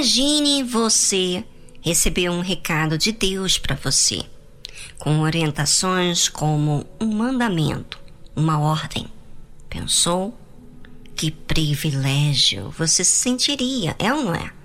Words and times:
Imagine 0.00 0.62
você 0.62 1.44
receber 1.80 2.30
um 2.30 2.40
recado 2.40 2.96
de 2.96 3.12
Deus 3.12 3.58
para 3.58 3.76
você, 3.76 4.22
com 4.98 5.20
orientações 5.20 6.28
como 6.28 6.86
um 7.00 7.06
mandamento, 7.06 7.98
uma 8.34 8.58
ordem. 8.58 9.06
Pensou? 9.68 10.36
Que 11.14 11.30
privilégio 11.30 12.70
você 12.70 13.04
se 13.04 13.12
sentiria, 13.12 13.94
é 13.98 14.12
ou 14.12 14.24
não 14.24 14.34
é? 14.34 14.59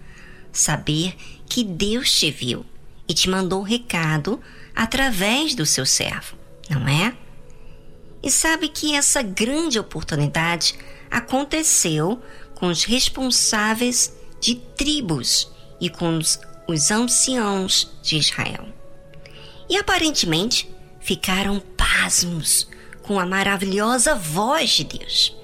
Saber 0.55 1.17
que 1.49 1.65
Deus 1.65 2.09
te 2.09 2.31
viu 2.31 2.65
e 3.05 3.13
te 3.13 3.29
mandou 3.29 3.59
um 3.59 3.65
recado 3.65 4.39
através 4.73 5.53
do 5.53 5.65
seu 5.65 5.85
servo, 5.85 6.37
não 6.69 6.87
é? 6.87 7.13
E 8.23 8.31
sabe 8.31 8.69
que 8.69 8.95
essa 8.95 9.21
grande 9.21 9.77
oportunidade 9.77 10.75
aconteceu 11.11 12.21
com 12.55 12.67
os 12.67 12.85
responsáveis 12.85 14.13
de 14.39 14.55
tribos 14.55 15.51
e 15.81 15.89
com 15.89 16.17
os, 16.17 16.39
os 16.69 16.89
anciãos 16.89 17.91
de 18.01 18.15
Israel. 18.15 18.65
E 19.69 19.75
aparentemente 19.75 20.73
ficaram 21.01 21.59
pasmos 21.59 22.65
com 23.01 23.19
a 23.19 23.25
maravilhosa 23.25 24.15
voz 24.15 24.69
de 24.69 24.85
Deus. 24.85 25.35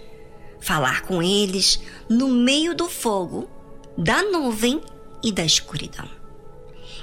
Falar 0.62 1.02
com 1.02 1.22
eles 1.22 1.82
no 2.08 2.30
meio 2.30 2.74
do 2.74 2.88
fogo, 2.88 3.50
da 3.98 4.24
nuvem 4.24 4.82
e 5.24 5.32
da 5.32 5.44
escuridão. 5.44 6.10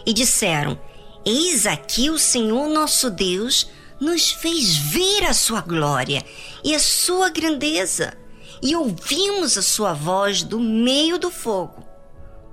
E 0.05 0.13
disseram: 0.13 0.79
Eis 1.25 1.67
aqui 1.67 2.11
o 2.11 2.19
Senhor 2.19 2.69
nosso 2.69 3.11
Deus 3.11 3.69
nos 4.01 4.31
fez 4.31 4.77
ver 4.77 5.25
a 5.25 5.35
sua 5.35 5.61
glória 5.61 6.25
e 6.65 6.75
a 6.75 6.79
sua 6.79 7.29
grandeza, 7.31 8.17
e 8.63 8.75
ouvimos 8.75 9.59
a 9.59 9.63
sua 9.63 9.93
voz 9.93 10.43
do 10.43 10.59
meio 10.59 11.19
do 11.19 11.31
fogo. 11.31 11.87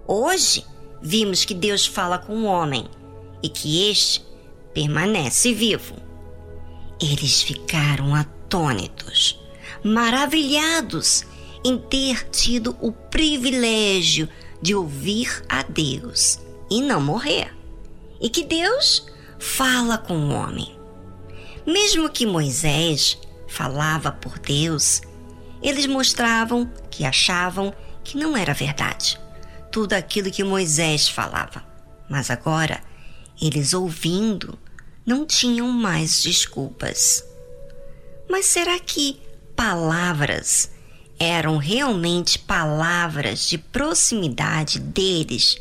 Hoje 0.08 0.66
vimos 1.02 1.46
que 1.46 1.54
Deus 1.54 1.86
fala 1.86 2.18
com 2.18 2.44
o 2.44 2.46
homem 2.46 2.86
e 3.42 3.50
que 3.50 3.90
este 3.90 4.24
permanece 4.74 5.54
vivo. 5.54 5.96
Eles 7.02 7.42
ficaram 7.42 8.16
atônitos, 8.16 9.40
maravilhados 9.84 11.24
em 11.64 11.78
ter 11.78 12.30
tido 12.30 12.78
o 12.80 12.92
privilégio 12.92 14.28
de 14.28 14.45
ouvir 14.76 15.44
a 15.50 15.64
Deus 15.64 16.40
e 16.70 16.82
não 16.82 17.02
morrer, 17.02 17.54
e 18.22 18.30
que 18.30 18.44
Deus 18.44 19.08
fala 19.40 19.98
com 19.98 20.18
o 20.18 20.32
homem. 20.32 20.78
Mesmo 21.66 22.10
que 22.10 22.26
Moisés 22.26 23.18
falava 23.48 24.12
por 24.12 24.40
Deus, 24.40 25.02
eles 25.62 25.86
mostravam 25.86 26.70
que 26.90 27.04
achavam 27.04 27.74
que 28.04 28.18
não 28.18 28.38
era 28.38 28.54
verdade 28.54 29.20
tudo 29.76 29.92
aquilo 29.92 30.32
que 30.32 30.42
Moisés 30.42 31.10
falava. 31.10 31.62
Mas 32.10 32.30
agora, 32.30 32.82
eles 33.42 33.74
ouvindo, 33.74 34.58
não 35.06 35.26
tinham 35.26 35.68
mais 35.68 36.24
desculpas. 36.24 37.26
Mas 38.30 38.46
será 38.46 38.80
que 38.80 39.20
palavras 39.54 40.72
eram 41.20 41.58
realmente 41.58 42.38
palavras 42.40 43.48
de 43.48 43.58
proximidade 43.58 44.80
deles 44.80 45.58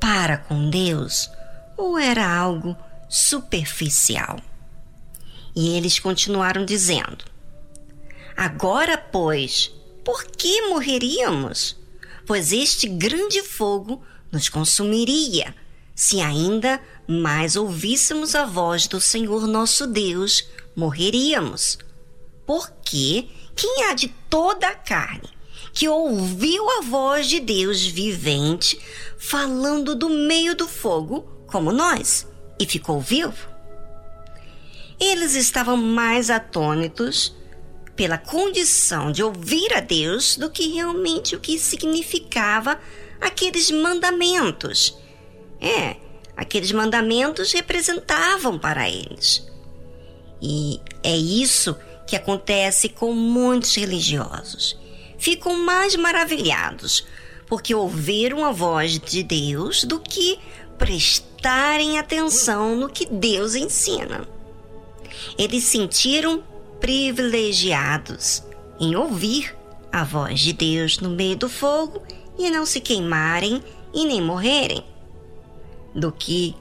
para 0.00 0.36
com 0.36 0.68
Deus 0.68 1.30
ou 1.76 1.98
era 1.98 2.26
algo 2.26 2.76
superficial? 3.08 4.38
E 5.54 5.76
eles 5.76 5.98
continuaram 5.98 6.64
dizendo: 6.64 7.24
Agora, 8.36 8.98
pois, 8.98 9.70
por 10.04 10.24
que 10.24 10.68
morreríamos? 10.68 11.76
pois 12.26 12.52
este 12.52 12.88
grande 12.88 13.42
fogo 13.42 14.02
nos 14.32 14.48
consumiria, 14.48 15.54
se 15.94 16.20
ainda 16.20 16.80
mais 17.06 17.56
ouvíssemos 17.56 18.34
a 18.34 18.44
voz 18.44 18.86
do 18.86 19.00
Senhor 19.00 19.46
nosso 19.46 19.86
Deus, 19.86 20.44
morreríamos. 20.74 21.78
Porque 22.46 23.28
quem 23.56 23.84
há 23.84 23.94
de 23.94 24.08
toda 24.28 24.68
a 24.68 24.74
carne 24.74 25.28
que 25.72 25.88
ouviu 25.88 26.70
a 26.70 26.80
voz 26.82 27.26
de 27.26 27.40
Deus 27.40 27.84
vivente 27.84 28.78
falando 29.18 29.94
do 29.94 30.08
meio 30.08 30.54
do 30.54 30.68
fogo, 30.68 31.22
como 31.46 31.72
nós, 31.72 32.26
e 32.58 32.66
ficou 32.66 33.00
vivo? 33.00 33.48
Eles 35.00 35.34
estavam 35.34 35.76
mais 35.76 36.30
atônitos 36.30 37.34
pela 37.96 38.18
condição 38.18 39.10
de 39.10 39.22
ouvir 39.22 39.72
a 39.74 39.80
Deus 39.80 40.36
do 40.36 40.50
que 40.50 40.68
realmente 40.68 41.34
o 41.34 41.40
que 41.40 41.58
significava 41.58 42.78
aqueles 43.20 43.70
mandamentos. 43.70 44.96
É, 45.60 45.96
aqueles 46.36 46.72
mandamentos 46.72 47.52
representavam 47.52 48.58
para 48.58 48.88
eles. 48.88 49.46
E 50.42 50.80
é 51.02 51.16
isso 51.16 51.74
que 51.74 51.93
acontece 52.16 52.88
com 52.88 53.12
muitos 53.12 53.74
religiosos. 53.74 54.78
Ficam 55.18 55.56
mais 55.64 55.96
maravilhados 55.96 57.06
porque 57.46 57.74
ouviram 57.74 58.44
a 58.44 58.52
voz 58.52 58.98
de 58.98 59.22
Deus 59.22 59.84
do 59.84 60.00
que 60.00 60.38
prestarem 60.78 61.98
atenção 61.98 62.76
no 62.76 62.88
que 62.88 63.06
Deus 63.06 63.54
ensina. 63.54 64.26
Eles 65.38 65.64
sentiram 65.64 66.42
privilegiados 66.80 68.42
em 68.80 68.96
ouvir 68.96 69.56
a 69.92 70.04
voz 70.04 70.40
de 70.40 70.52
Deus 70.52 70.98
no 70.98 71.10
meio 71.10 71.36
do 71.36 71.48
fogo 71.48 72.02
e 72.38 72.50
não 72.50 72.66
se 72.66 72.80
queimarem 72.80 73.62
e 73.92 74.04
nem 74.04 74.20
morrerem, 74.20 74.84
do 75.94 76.10
que 76.10 76.56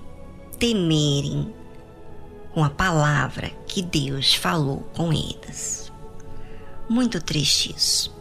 temerem 0.59 1.53
com 2.53 2.63
a 2.63 2.69
palavra 2.69 3.49
que 3.67 3.81
Deus 3.81 4.35
falou 4.35 4.81
com 4.95 5.11
eles. 5.11 5.91
Muito 6.87 7.21
triste 7.21 7.73
isso. 7.75 8.13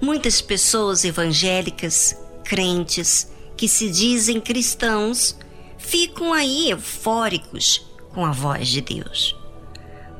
Muitas 0.00 0.40
pessoas 0.40 1.04
evangélicas, 1.04 2.16
crentes, 2.44 3.32
que 3.56 3.66
se 3.66 3.90
dizem 3.90 4.40
cristãos, 4.40 5.36
ficam 5.76 6.32
aí 6.32 6.70
eufóricos 6.70 7.84
com 8.14 8.24
a 8.24 8.30
voz 8.30 8.68
de 8.68 8.80
Deus. 8.80 9.34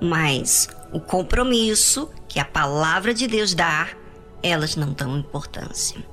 Mas 0.00 0.68
o 0.92 1.00
compromisso 1.00 2.10
que 2.28 2.40
a 2.40 2.44
palavra 2.44 3.14
de 3.14 3.28
Deus 3.28 3.54
dá, 3.54 3.88
elas 4.42 4.74
não 4.74 4.92
dão 4.92 5.16
importância. 5.16 6.04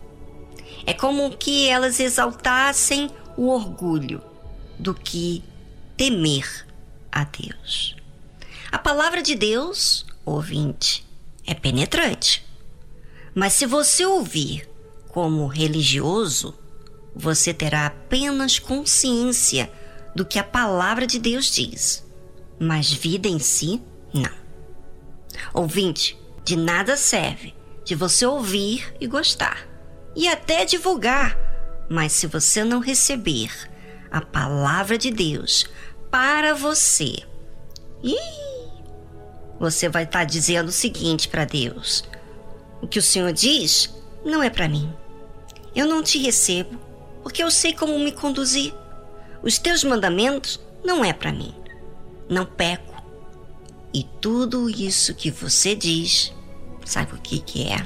É 0.86 0.94
como 0.94 1.36
que 1.36 1.68
elas 1.68 2.00
exaltassem 2.00 3.10
o 3.36 3.48
orgulho 3.50 4.22
do 4.78 4.94
que 4.94 5.44
temer 5.98 6.66
a 7.16 7.24
Deus. 7.24 7.96
A 8.70 8.78
palavra 8.78 9.24
de 9.24 9.36
Deus, 9.36 10.06
ouvinte, 10.26 11.08
é 11.48 11.54
penetrante. 11.54 12.46
Mas 13.34 13.54
se 13.54 13.66
você 13.66 14.06
ouvir 14.06 14.70
como 15.08 15.48
religioso, 15.48 16.54
você 17.16 17.54
terá 17.54 17.86
apenas 17.86 18.60
consciência 18.60 19.72
do 20.14 20.26
que 20.26 20.38
a 20.38 20.44
palavra 20.44 21.08
de 21.08 21.18
Deus 21.18 21.46
diz, 21.46 22.06
mas 22.60 22.92
vida 22.92 23.30
em 23.30 23.40
si, 23.40 23.82
não. 24.14 24.32
Ouvinte, 25.54 26.20
de 26.44 26.58
nada 26.58 26.98
serve 26.98 27.54
de 27.86 27.96
você 27.96 28.26
ouvir 28.26 28.94
e 29.00 29.08
gostar, 29.08 29.68
e 30.16 30.28
até 30.28 30.66
divulgar, 30.66 31.38
mas 31.88 32.12
se 32.14 32.26
você 32.26 32.64
não 32.64 32.80
receber 32.80 33.52
a 34.10 34.20
palavra 34.22 34.98
de 34.98 35.12
Deus 35.12 35.68
para 36.16 36.56
você, 36.56 37.14
ih, 38.02 38.16
você 39.60 39.90
vai 39.90 40.04
estar 40.04 40.20
tá 40.20 40.24
dizendo 40.24 40.70
o 40.70 40.72
seguinte 40.72 41.28
para 41.28 41.44
Deus: 41.44 42.06
o 42.82 42.88
que 42.88 43.00
o 43.00 43.02
Senhor 43.02 43.34
diz 43.34 43.94
não 44.24 44.42
é 44.42 44.50
para 44.50 44.70
mim. 44.70 44.90
Eu 45.76 45.86
não 45.86 46.02
te 46.02 46.18
recebo, 46.18 46.80
porque 47.22 47.44
eu 47.44 47.52
sei 47.52 47.74
como 47.74 48.00
me 48.00 48.14
conduzir. 48.14 48.74
Os 49.44 49.58
teus 49.58 49.84
mandamentos 49.84 50.58
não 50.86 51.04
é 51.04 51.12
para 51.12 51.34
mim. 51.34 51.54
Não 52.30 52.46
peco 52.46 53.04
e 53.94 54.06
tudo 54.22 54.70
isso 54.70 55.14
que 55.16 55.30
você 55.30 55.76
diz, 55.76 56.34
sabe 56.86 57.14
o 57.14 57.18
que, 57.18 57.40
que 57.40 57.68
é? 57.68 57.86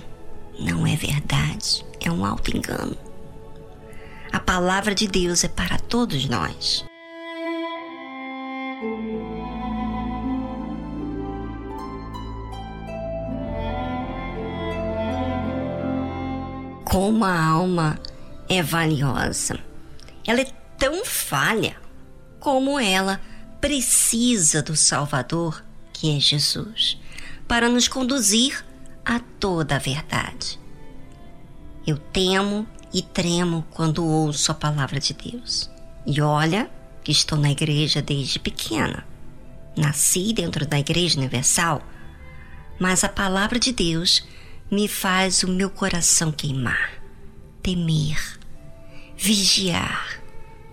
Não 0.59 0.85
é 0.85 0.95
verdade, 0.95 1.83
é 1.99 2.11
um 2.11 2.23
alto 2.23 2.55
engano. 2.55 2.95
A 4.31 4.39
palavra 4.39 4.93
de 4.93 5.07
Deus 5.07 5.43
é 5.43 5.47
para 5.47 5.79
todos 5.79 6.29
nós. 6.29 6.87
Como 16.89 17.23
a 17.23 17.39
alma 17.39 17.99
é 18.49 18.63
valiosa. 18.63 19.59
Ela 20.25 20.41
é 20.41 20.47
tão 20.75 21.05
falha 21.05 21.77
como 22.39 22.79
ela 22.79 23.21
precisa 23.61 24.63
do 24.63 24.75
Salvador, 24.75 25.63
que 25.93 26.17
é 26.17 26.19
Jesus, 26.19 26.97
para 27.47 27.69
nos 27.69 27.87
conduzir 27.87 28.65
a 29.05 29.19
toda 29.19 29.75
a 29.75 29.79
verdade. 29.79 30.59
Eu 31.85 31.97
temo 31.97 32.67
e 32.91 33.03
tremo 33.03 33.63
quando 33.69 34.03
ouço 34.03 34.51
a 34.51 34.55
palavra 34.55 34.99
de 34.99 35.13
Deus. 35.13 35.69
E 36.07 36.19
olha 36.21 36.71
que 37.03 37.11
estou 37.11 37.37
na 37.37 37.51
igreja 37.51 38.01
desde 38.01 38.39
pequena. 38.39 39.05
Nasci 39.77 40.33
dentro 40.33 40.65
da 40.65 40.79
Igreja 40.79 41.19
Universal, 41.19 41.83
mas 42.79 43.03
a 43.03 43.09
palavra 43.09 43.59
de 43.59 43.71
Deus 43.71 44.27
me 44.71 44.87
faz 44.87 45.43
o 45.43 45.47
meu 45.47 45.69
coração 45.69 46.31
queimar, 46.31 47.01
temer, 47.61 48.39
vigiar, 49.17 50.21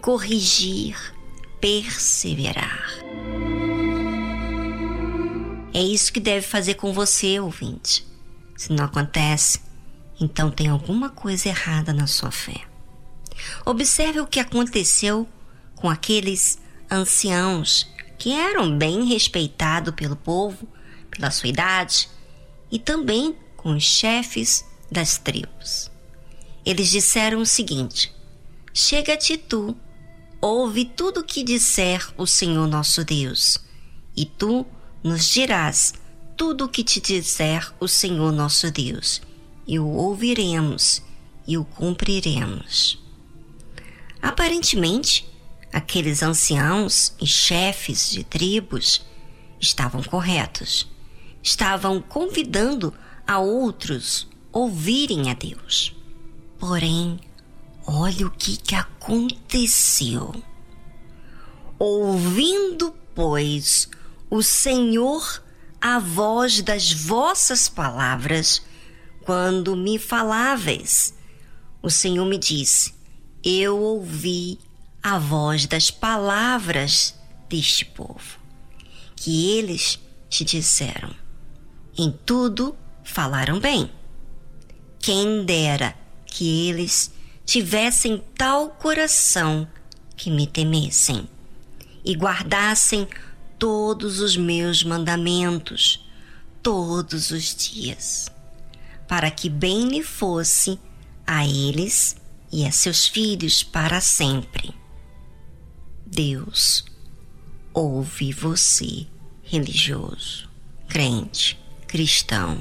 corrigir, 0.02 0.96
perseverar. 1.60 2.92
É 5.72 5.82
isso 5.82 6.12
que 6.12 6.20
deve 6.20 6.46
fazer 6.46 6.74
com 6.74 6.92
você, 6.92 7.40
ouvinte. 7.40 8.06
Se 8.56 8.72
não 8.72 8.84
acontece, 8.84 9.60
então 10.20 10.50
tem 10.50 10.68
alguma 10.68 11.10
coisa 11.10 11.48
errada 11.48 11.92
na 11.92 12.06
sua 12.06 12.30
fé. 12.30 12.62
Observe 13.64 14.20
o 14.20 14.26
que 14.26 14.40
aconteceu 14.40 15.28
com 15.74 15.88
aqueles 15.88 16.58
anciãos 16.90 17.86
que 18.18 18.32
eram 18.32 18.76
bem 18.76 19.04
respeitados 19.04 19.94
pelo 19.94 20.16
povo, 20.16 20.66
pela 21.10 21.30
sua 21.30 21.48
idade, 21.48 22.08
e 22.70 22.78
também 22.78 23.36
com 23.66 23.74
os 23.74 23.82
chefes 23.82 24.64
das 24.88 25.18
tribos. 25.18 25.90
Eles 26.64 26.88
disseram 26.88 27.40
o 27.40 27.44
seguinte: 27.46 28.14
Chega-te 28.72 29.36
tu, 29.36 29.76
ouve 30.40 30.84
tudo 30.84 31.18
o 31.18 31.24
que 31.24 31.42
disser 31.42 32.08
o 32.16 32.28
Senhor 32.28 32.68
nosso 32.68 33.04
Deus, 33.04 33.58
e 34.16 34.24
tu 34.24 34.64
nos 35.02 35.28
dirás 35.28 35.94
tudo 36.36 36.66
o 36.66 36.68
que 36.68 36.84
te 36.84 37.00
disser 37.00 37.74
o 37.80 37.88
Senhor 37.88 38.30
nosso 38.30 38.70
Deus, 38.70 39.20
e 39.66 39.80
o 39.80 39.88
ouviremos 39.88 41.02
e 41.44 41.58
o 41.58 41.64
cumpriremos. 41.64 43.02
Aparentemente, 44.22 45.28
aqueles 45.72 46.22
anciãos 46.22 47.14
e 47.20 47.26
chefes 47.26 48.12
de 48.12 48.22
tribos 48.22 49.04
estavam 49.58 50.04
corretos. 50.04 50.88
Estavam 51.42 52.00
convidando 52.00 52.94
a 53.26 53.38
outros 53.38 54.28
ouvirem 54.52 55.30
a 55.30 55.34
Deus. 55.34 55.94
Porém, 56.58 57.18
olha 57.86 58.26
o 58.26 58.30
que, 58.30 58.56
que 58.56 58.74
aconteceu. 58.74 60.34
Ouvindo, 61.78 62.94
pois, 63.14 63.88
o 64.30 64.42
Senhor 64.42 65.42
a 65.80 65.98
voz 65.98 66.62
das 66.62 66.92
vossas 66.92 67.68
palavras, 67.68 68.62
quando 69.24 69.76
me 69.76 69.98
faláveis, 69.98 71.14
o 71.82 71.90
Senhor 71.90 72.24
me 72.26 72.38
disse: 72.38 72.94
Eu 73.44 73.78
ouvi 73.78 74.58
a 75.02 75.18
voz 75.18 75.66
das 75.66 75.90
palavras 75.90 77.14
deste 77.48 77.84
povo, 77.84 78.38
que 79.14 79.50
eles 79.58 80.00
te 80.28 80.44
disseram. 80.44 81.14
Em 81.96 82.10
tudo 82.10 82.76
falaram 83.06 83.58
bem. 83.58 83.90
Quem 84.98 85.44
dera 85.44 85.94
que 86.26 86.68
eles 86.68 87.10
tivessem 87.44 88.22
tal 88.36 88.70
coração 88.70 89.66
que 90.16 90.30
me 90.30 90.46
temessem 90.46 91.28
e 92.04 92.14
guardassem 92.14 93.06
todos 93.58 94.20
os 94.20 94.36
meus 94.36 94.82
mandamentos 94.82 96.04
todos 96.66 97.30
os 97.30 97.54
dias, 97.54 98.28
para 99.06 99.30
que 99.30 99.48
bem 99.48 99.86
lhe 99.88 100.02
fosse 100.02 100.80
a 101.24 101.46
eles 101.46 102.16
e 102.52 102.66
a 102.66 102.72
seus 102.72 103.06
filhos 103.06 103.62
para 103.62 104.00
sempre. 104.00 104.74
Deus 106.04 106.84
ouve 107.72 108.32
você, 108.32 109.06
religioso, 109.44 110.48
crente, 110.88 111.56
cristão, 111.86 112.60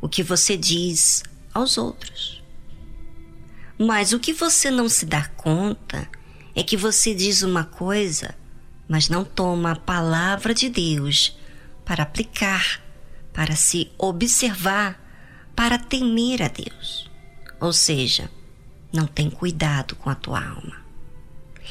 o 0.00 0.08
que 0.08 0.22
você 0.22 0.56
diz 0.56 1.22
aos 1.52 1.76
outros. 1.78 2.42
Mas 3.78 4.12
o 4.12 4.18
que 4.18 4.32
você 4.32 4.70
não 4.70 4.88
se 4.88 5.06
dá 5.06 5.26
conta 5.28 6.08
é 6.54 6.62
que 6.62 6.76
você 6.76 7.14
diz 7.14 7.42
uma 7.42 7.64
coisa, 7.64 8.34
mas 8.88 9.08
não 9.08 9.24
toma 9.24 9.72
a 9.72 9.76
palavra 9.76 10.52
de 10.52 10.68
Deus 10.68 11.36
para 11.84 12.02
aplicar, 12.02 12.82
para 13.32 13.54
se 13.54 13.90
observar, 13.96 15.00
para 15.54 15.78
temer 15.78 16.42
a 16.42 16.48
Deus. 16.48 17.08
Ou 17.60 17.72
seja, 17.72 18.30
não 18.92 19.06
tem 19.06 19.30
cuidado 19.30 19.94
com 19.96 20.10
a 20.10 20.14
tua 20.14 20.44
alma. 20.44 20.84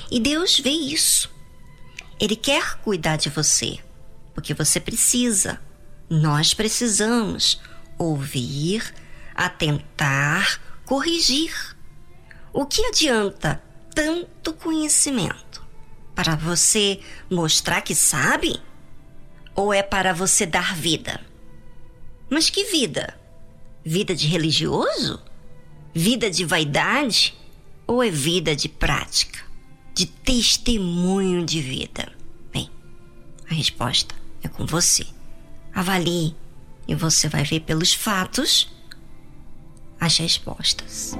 E 0.09 0.19
Deus 0.19 0.59
vê 0.59 0.69
isso. 0.69 1.29
Ele 2.19 2.35
quer 2.35 2.77
cuidar 2.79 3.17
de 3.17 3.29
você, 3.29 3.79
porque 4.33 4.53
você 4.53 4.79
precisa. 4.79 5.59
Nós 6.09 6.53
precisamos 6.53 7.59
ouvir, 7.97 8.93
atentar, 9.35 10.61
corrigir. 10.85 11.53
O 12.53 12.65
que 12.65 12.85
adianta 12.85 13.61
tanto 13.93 14.53
conhecimento? 14.53 15.65
Para 16.15 16.35
você 16.35 16.99
mostrar 17.29 17.81
que 17.81 17.93
sabe? 17.93 18.59
Ou 19.55 19.73
é 19.73 19.83
para 19.83 20.13
você 20.13 20.45
dar 20.45 20.75
vida? 20.75 21.21
Mas 22.29 22.49
que 22.49 22.65
vida? 22.65 23.19
Vida 23.83 24.15
de 24.15 24.27
religioso? 24.27 25.21
Vida 25.93 26.29
de 26.29 26.45
vaidade? 26.45 27.35
Ou 27.85 28.03
é 28.03 28.09
vida 28.09 28.55
de 28.55 28.67
prática? 28.67 29.47
de 29.97 30.05
testemunho 30.05 31.43
de 31.43 31.59
vida? 31.59 32.13
Bem, 32.53 32.69
a 33.49 33.53
resposta 33.55 34.13
é 34.43 34.47
com 34.47 34.63
você. 34.63 35.07
Avalie 35.73 36.35
e 36.87 36.95
você 36.95 37.27
vai 37.27 37.43
ver 37.43 37.61
pelos 37.61 37.93
fatos 37.93 38.71
as 39.99 40.17
respostas. 40.17 41.17